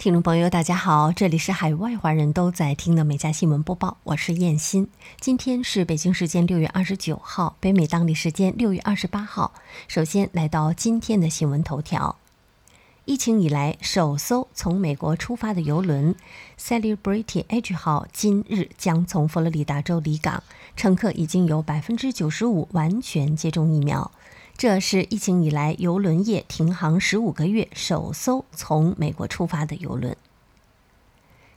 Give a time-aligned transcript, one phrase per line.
[0.00, 4.88] 听众朋友，大家好，这里是海外华人都在听的《美家新闻播报》，我是燕欣。
[5.20, 9.52] 今天是北京时间六月二十九号，北美当地时间六月二十八号。
[9.88, 12.16] 首先来到今天的新闻头条：
[13.04, 16.14] 疫情以来首艘从美国出发的邮轮
[16.58, 20.42] Celebrity Edge 号今日将从佛罗里达州离港，
[20.78, 24.10] 乘客已经有百分之九十五完全接种疫苗。
[24.60, 30.14] 这是疫情以来邮轮业停航十五个月首艘从美国出发的邮轮。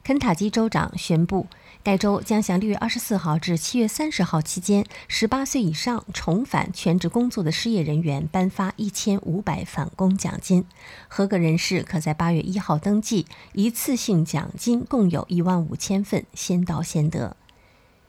[0.06, 1.48] 肯塔基州长宣布，
[1.84, 10.64] 该州将向六月二十四号至七月三十号期间十八岁以上重返全职工作的失业人员颁发一千五百返工奖金，
[11.10, 17.36] 合格人士可在八月一号登记，一次性奖金共有一万五千份，先到先得。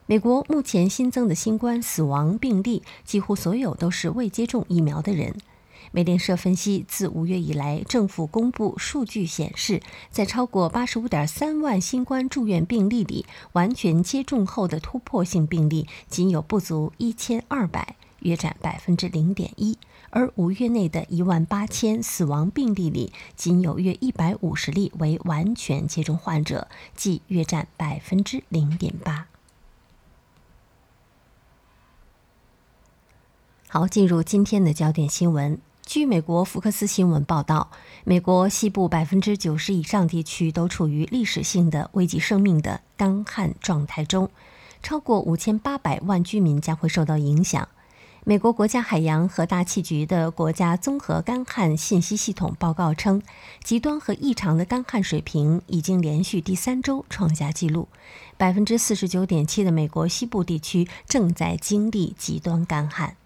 [0.07, 5.35] 美国目前新增的新冠死亡病例几乎所有都是未接种疫苗的人。
[5.91, 9.81] 美联社分析，自五月以来，政府公布数据显示，
[10.11, 19.73] 在超过八十五点三万新冠住院病例里，完全接种后的突破性病例仅有不足一千二百，约占百分之零点一；
[20.11, 29.25] 而五月内的一万八千死亡病例里，仅有约一百五十例为完全接种患者，即约占百分之零点八。
[33.77, 35.59] 好，进入今天的焦点新闻。
[35.85, 37.71] 据美国福克斯新闻报道，
[38.05, 44.29] 美国西部百分之九十以上地区都处于历史性的危及生命的干旱状态中，
[44.81, 47.67] 超过五千八百万居民将会受到影响。
[48.23, 53.21] 美国国家海洋和大气局的国家综合干旱信息系统报告称，
[53.61, 57.89] 极端和异常的干旱水平已经连续第三周创下纪录。
[58.37, 63.17] 百分之四十九点七的美国西部地区正在经历极端干旱。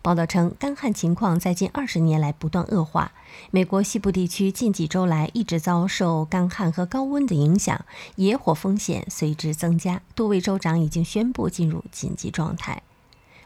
[0.00, 3.12] 报道称，干旱情况在近二十年来不断恶化。
[3.50, 7.84] 美国西部地区近几周来一直遭受干旱和高温的影响，
[8.16, 10.00] 野火风险随之增加。
[10.14, 12.82] 多位州长已经宣布进入紧急状态。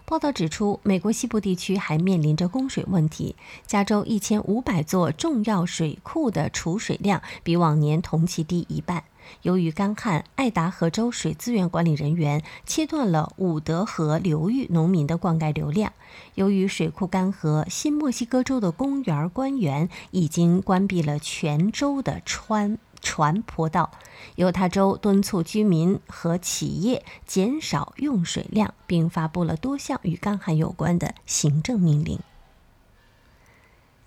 [0.04, 3.34] 报道指出，美国西部地区还面临着供水问题。
[3.66, 9.04] 加州一千五百座重要水库的储水量比往年同期低一半。
[9.42, 15.92] 由于干旱，爱达荷州水资源管理人员切断了伍德河流域农民的灌溉流量。
[16.34, 23.90] 由于水库干涸，新墨西哥州的公园官员已经关闭了全州的川船坡道。
[24.36, 32.20] 犹他州敦促居民和企业减少用水量，并发布了多项与干旱有关的行政命令。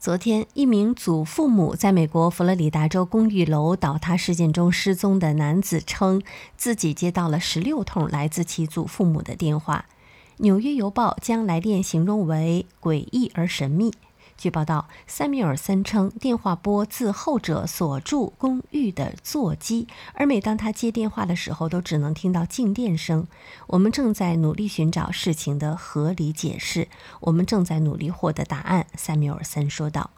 [0.06, 6.22] 昨天，一名祖父母在美国佛罗里达州公寓楼倒塌事件中失踪的男子称，
[6.56, 9.86] 自己接到了十六通来自其祖父母的电话。
[10.38, 13.92] 《纽约邮报》将来电形容为诡异而神秘。
[14.38, 23.25] 据报道，塞缪尔森称电话拨自后者所住公寓的座机，而每当他接电话的时候，都只能听到静电声。
[23.68, 26.90] 我们正在努力寻找事情的合理解释，
[27.22, 28.85] 我们正在努力获得答案。
[28.96, 30.12] 塞缪尔森说道。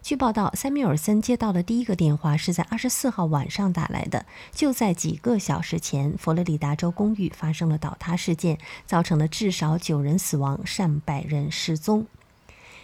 [0.00, 4.24] 据报道，塞缪尔森接到的第一个电话是在二十四号晚上打来的。
[4.52, 12.06] 就在几个小时前，佛罗里达州公寓发生了倒塌事件，造成了至少九人死亡，上百人失踪。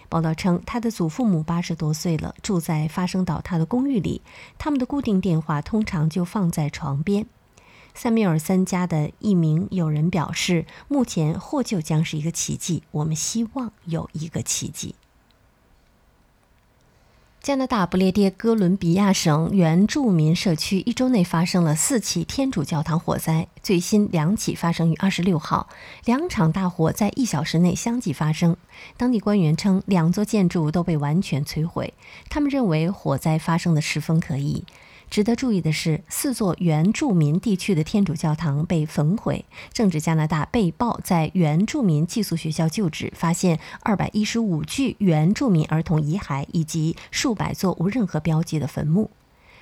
[0.08, 4.22] 报道称，他的祖父母八十多岁了，住在发生倒塌的公寓里。
[4.58, 7.26] 他们的固定电话通常就放在床边。
[7.94, 14.94] 塞缪尔三家的一名友人表示：“目前获救将是一个奇迹，我们希望有一个奇迹。”
[17.46, 25.68] 加拿大不列颠哥伦比亚省原住民社区一周内发生了四起天主教堂火灾，最新两起发生于二十六号。
[26.04, 28.56] 两场大火在一小时内相继发生。
[28.96, 31.94] 当地官员称，两座建筑都被完全摧毁。
[32.28, 34.64] 他们认为火灾发生的十分可疑。
[35.08, 39.44] 值得注意的是，四座原住民地区的天主教堂被焚毁。
[39.72, 49.10] 正值加拿大被曝在原住民寄宿学校旧址，发现二百一十五具原住民儿童遗骸以及数百座无任何标记的坟墓。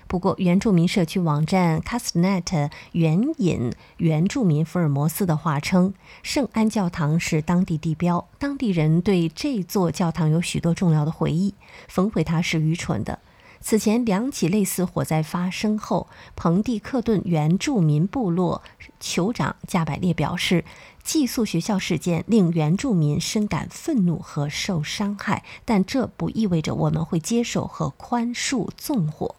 [0.06, 11.54] 不过，原住民社区网站 Castnet 援引原住民福尔摩斯的话称，圣安教堂是当地地标，当地人对这座教堂有许多重要的回忆，
[11.88, 13.18] 焚毁它是愚蠢的。
[13.66, 16.06] 此前两起类似火灾发生后，
[16.36, 18.62] 彭蒂克顿原住民部落
[19.00, 20.66] 酋长加百列表示，
[21.02, 29.34] 寄宿学校事件令原住民深感愤怒和受伤害，但这不意味着我们会接受和宽恕纵火。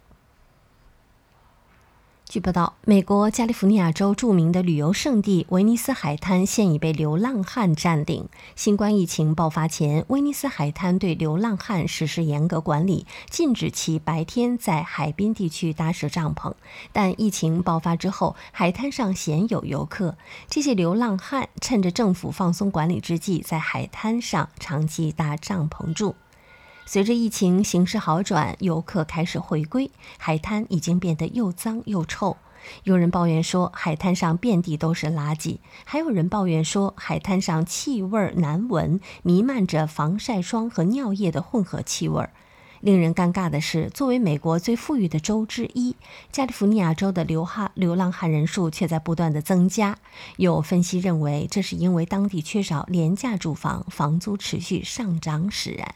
[2.35, 8.27] 据报道，美国加利福尼亚州著名的旅游胜地威尼斯海滩现已被流浪汉占领。
[8.57, 16.53] 新冠疫情爆发前，威尼斯海滩对流浪汉实施严格管理，禁止其白天在海滨地区搭设帐篷。
[16.91, 20.17] 但疫情爆发之后，海滩上鲜有游客。
[20.49, 26.15] 这些流浪汉趁着政府放松管理之际，在海滩上长期搭帐篷住。
[26.87, 29.89] 随着疫情形势好转，游客开始回归，
[30.19, 32.37] 海滩已经变得又脏又臭。
[32.83, 42.29] 有人抱怨说，海滩上遍地都是垃圾；还有人抱怨说，海滩上气味难闻，弥漫着防晒霜和尿液的混合气味。
[42.81, 45.95] 令人尴尬的是，作为美国最富裕的州之一，
[46.31, 49.97] 加利福尼亚州的流哈流浪汉人数却在不断的增加。
[50.37, 55.95] 有分析认为，这是因为当地缺少廉价住房，房租持续上涨使然。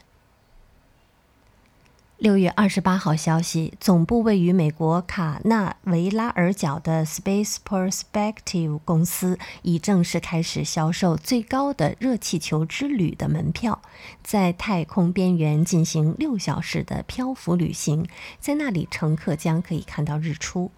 [2.20, 13.80] 六月二十八号消息，总部位于美国卡纳维拉尔角的 Space Perspective 公司已正式开始销售最高的热气球之旅的门票，
[14.22, 18.06] 在太空边缘进行六小时的漂浮旅行，
[18.38, 20.70] 在那里乘客将可以看到日出。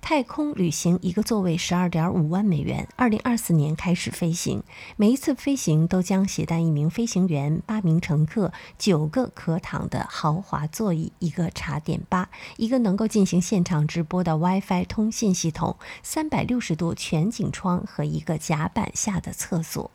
[0.00, 4.62] 太空旅行一个座位十二点五万美元，二零二四年开始飞行。
[4.96, 19.90] 每一次飞行都将携带一名飞行员、八名乘客、九个可躺的豪华座椅、一个茶点吧、一个能够进行现场直播的 WiFi 通信系统、三百六十度全景窗和一个甲板下的厕所。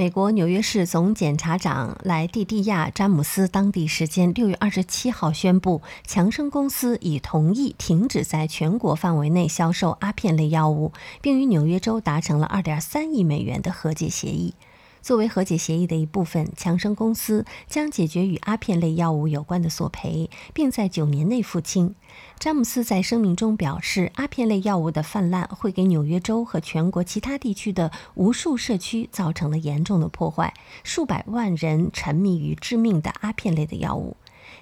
[0.00, 14.54] 美国纽约市总检察长莱蒂蒂亚·詹姆斯当地时间六月二十七号宣布，强生公司已同意停止在全国范围内销售阿片类药物，并与纽约州达成了二点三亿美元的和解协议。
[15.02, 21.94] 作为和解协议的一部分，强生公司将解决与阿片类药物有关的索赔，并在九年内付清。
[22.38, 34.16] 詹姆斯在声明中表示，阿片类药物的泛滥会给纽约州和全国其他地区的无数社区造成了严重的破坏，数百万人沉迷于致命的阿片类的药物。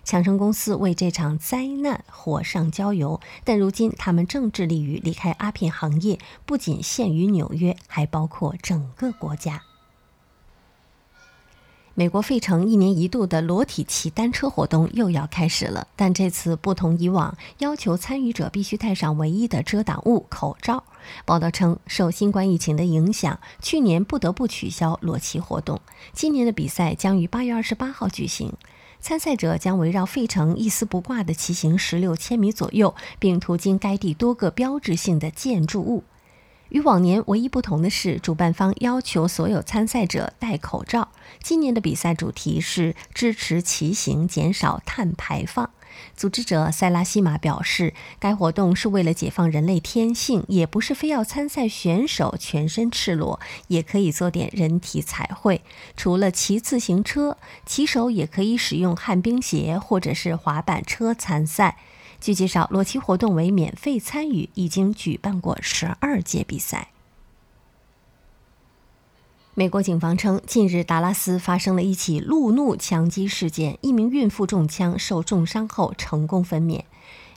[0.04, 9.62] 强生公司为这场灾难火上浇油，但如今他们正致力于离开阿片行业，不仅限于纽约，还包括整个国家。
[11.98, 20.84] 美国费城一年一度的裸体骑单车活动又要开始了，但这次不同以往，要求参与者必须戴上唯一的遮挡物——口罩。
[21.24, 25.80] 报道称，受新冠疫情的影响，去年不得不取消裸骑活动。
[26.12, 28.52] 今年的比赛将于八月二十八号举行，
[29.00, 36.04] 参赛者将围绕费城一丝不挂地骑行十六千米左右，并途经该地多个标志性的建筑物。
[36.70, 41.08] 与往年唯一不同的是，主办方要求所有参赛者戴口罩。
[41.42, 45.70] 今年的比赛主题是支持骑行，减少碳排放。
[46.14, 55.62] 组织者塞拉西马表示，该活动是为了解放人类天性，也不是非要参赛选手全身赤裸，也可以做点人体彩绘。
[55.96, 57.36] 除了骑自行车，
[57.66, 61.78] 骑手也可以使用旱冰鞋或者是滑板车参赛。
[62.20, 66.88] 据介绍，裸骑活动为免费参与，已经举办过十二届比赛。
[69.54, 76.84] 美国警方称，近日达拉斯发生了一起路怒枪击事件，一名孕妇中枪受重伤后成功分娩。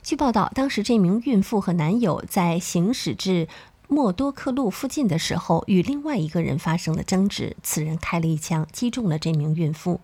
[0.02, 3.48] 据报道，当时这名孕妇和男友在行驶至
[3.88, 10.00] 默多克路附近的时候，与另外一个人发生了争执，此人开了一枪，击中了这名孕妇。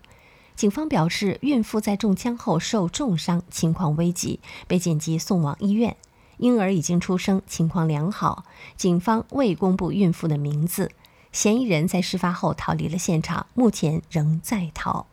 [0.59, 5.95] 警方表示，孕妇在中枪后受重伤，情况危急，被紧急送往医院。
[6.35, 8.43] 婴儿已经出生，情况良好。
[8.75, 10.91] 警方未公布孕妇的名字。
[11.31, 15.05] 嫌疑人在事发后逃离了现场，目前仍在逃。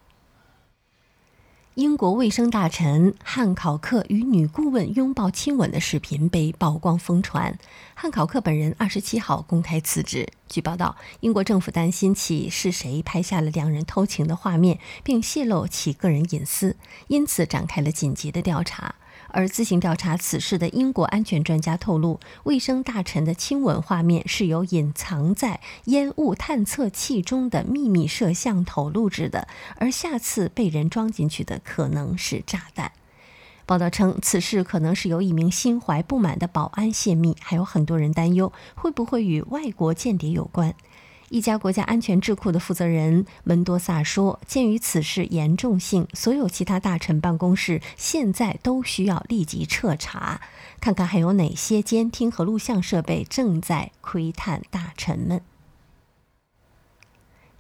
[1.76, 7.59] 英国卫生大臣汉考克与女顾问拥抱亲吻的视频被曝光疯传。
[7.92, 10.26] 汉考克本人二十七号公开辞职。
[10.49, 16.76] 据报道，英国政府担心起是谁拍下了两人偷情的画面，并泄露其个人隐私，
[17.09, 18.95] 因此展开了紧急的调查。
[19.28, 32.92] 而自行调查此事的英国安全专家透露，卫生大臣的亲吻画面是由隐藏在烟雾探测器中的秘密摄像头录制的，而下次被人装进去的可能是炸弹。
[33.66, 40.73] 报道称，此事可能是由一名心怀不满的保安泄密，还有很多人担忧会不会与外国间谍有关。
[41.28, 50.40] 一家国家安全智库的负责人门多萨说：“鉴于此事严重性，所有其他大臣办公室现在都需要立即彻查，
[50.80, 55.40] 看看还有哪些监听和录像设备正在窥探大臣们。”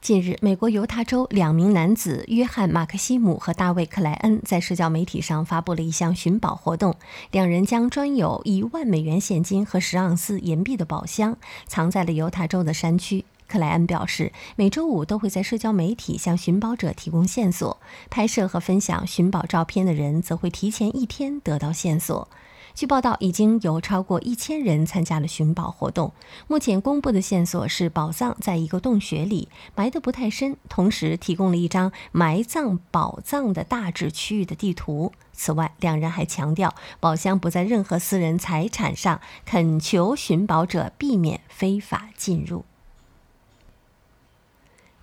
[0.00, 6.94] 近日，美国犹他州两名男子约翰·马克西姆和大卫·克莱恩在社交媒体上发布了一项寻宝活动。
[7.32, 13.24] 两人将装有一万美元现金和十盎司银币的宝箱藏在了犹他州的山区。
[13.48, 17.78] 克莱恩表示，每周五都会在社交媒体向寻宝者提供线索，
[18.10, 22.28] 拍摄和分享寻宝照片的人则会提前一天得到线索。
[22.74, 26.12] 据报道，已经有超过一千人参加了寻宝活动。
[26.46, 35.12] 目前公布的线索是宝藏在一个洞穴里，埋得不太深，同时提供了一张埋葬宝藏的大致区域的地图。
[35.32, 42.66] 此外，两人还强调宝箱不在任何私人财产上，恳求寻宝者避免非法进入。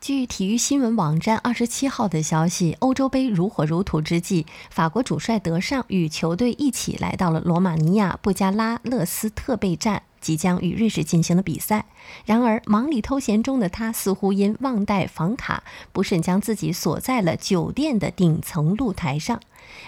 [0.03, 11.85] 据体育新闻网站二十七号的消息，欧洲杯如火如荼之际，法国主帅德尚与球队一起来到了罗马尼亚布加拉勒斯特备战，即将与瑞士进行的比赛。
[12.25, 19.39] 然而，忙里偷闲中的他似乎因忘带房卡，不慎将自己锁在了酒店的顶层露台上。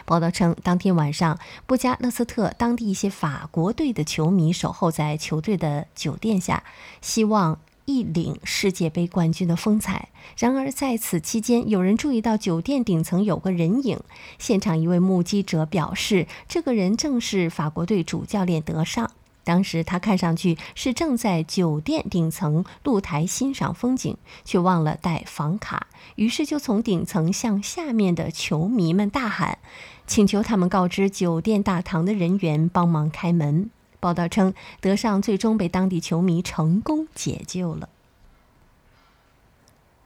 [0.05, 6.63] 报道称，当天晚上，布加勒斯特当地一些法国队的球迷守候在球队的酒店下，
[7.01, 7.59] 希望。
[7.85, 10.09] 一领世界杯冠军的风采。
[10.37, 13.99] 然而，在此期间，有人注意到酒店顶层有个人影。
[14.37, 19.11] 现场一位目击者表示，这个人正是法国队主教练德尚。
[19.43, 29.59] 当时他看上去是正在酒店顶层露台欣赏风景，却忘了带房卡，于是就从顶层向下面的球迷们大喊，
[30.07, 33.69] 请求他们告知酒店大堂的人员帮忙开门。
[34.05, 37.89] 报道称，德尚最终被当地球迷成功解救了。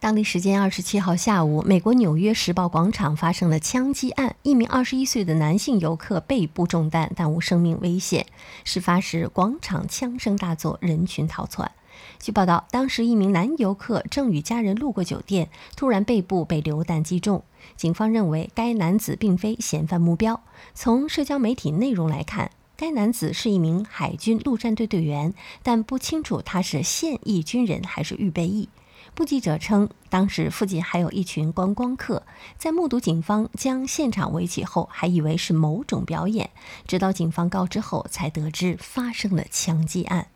[0.00, 8.24] 当地时间二十七号下午，美国纽约时报广场发生了枪击案，一名二十一岁的男性游客背部中弹，但无生命危险。
[8.64, 11.70] 事发时，广场枪声大作，人群逃窜。
[12.18, 17.42] 据报道，当时一名男游客正与家人路过酒店，突然背部被榴弹击中。
[17.76, 20.40] 警方认为该男子并非嫌犯目标。
[20.72, 22.50] 从社交媒体内容来看。
[22.80, 28.70] 该男子是一名海军陆战队队员，但不清楚他是现役军人还是预备役。
[29.14, 32.22] 目击者称，当时附近还有一群观光客，
[32.56, 36.48] 在目睹警方将现场围起后，还以为是某种表演，
[36.86, 40.28] 直到警方告知后，才得知发生了枪击案。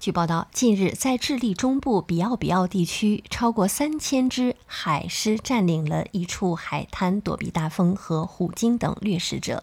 [0.00, 9.62] 据报道，近日在智利中部比奥比奥地区，超过三千只海狮占领了一处海滩，躲避大风和虎鲸等掠食者。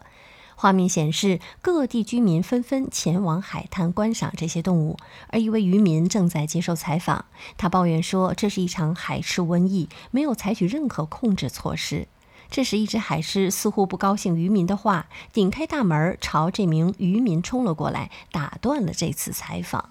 [0.55, 4.97] 画面显示，各地居民纷纷前往海滩观赏这些动物，
[5.29, 7.25] 而一位渔民正在接受采访。
[7.57, 12.07] 他抱怨说：“这是一场海狮瘟疫，没有采取任何控制措施。”
[12.51, 19.89] 这时，一只海狮似乎不高兴渔民的话，顶开大门朝这名渔民冲了过来，打断了这次采访。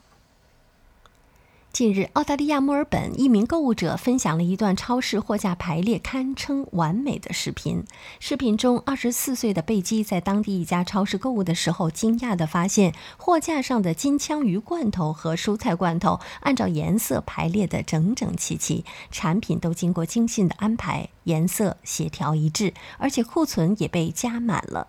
[1.77, 7.85] 近日，澳大利亚墨尔本一名购物者分享了一段超市货架排列堪称完美的视频。
[8.19, 24.89] 视频中，二十四岁的贝基在当地一家超市购物的时候，惊讶地发现货架上的金枪鱼罐头和蔬菜罐头按照颜色排列得整整齐齐，产品都经过精心的安排，颜色协调一致，而且库存也被加满了。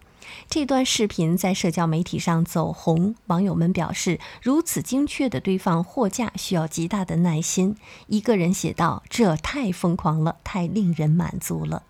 [0.50, 7.76] 这段视频在社交媒体上走红，网友们表示，如此精确的堆放货架需要极大的耐心。
[8.08, 11.84] 一个人写道：“这太疯狂了，太令人满足了。”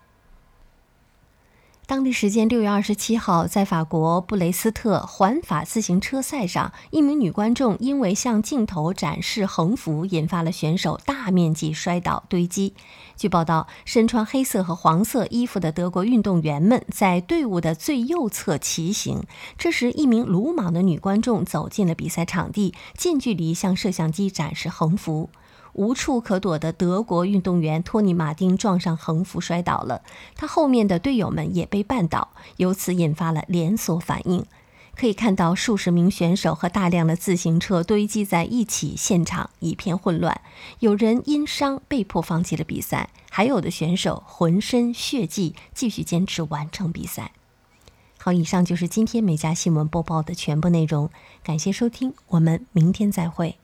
[1.88, 12.74] 当地时间六月二十七号，在法国布雷斯特环法自行车赛上，一名女观众因为向镜头展示横幅，引发了选手大面积摔倒堆积。
[13.16, 19.24] 据报道，身穿黑色和黄色衣服的德国运动员们在队伍的最右侧骑行。
[19.58, 25.30] 这时，一名鲁莽的女观众走进了比赛场地，近距离向摄像机展示横幅。
[25.78, 30.02] 无处可躲的德国运动员托尼·马丁撞上横幅摔倒了，
[30.36, 34.44] 他后面的队友们也被绊倒，由此引发了连锁反应。
[34.96, 40.42] 可以看到数十名选手和大量的自行车堆积在一起，现场一片混乱。
[40.80, 47.34] 有人因伤被迫放弃了比赛，还有的选手浑身血迹，继续坚持完成比赛。
[48.18, 51.12] 好，以上就是今天美家新闻播报的全部内容，
[51.44, 53.58] 感谢收听，我们明天再会。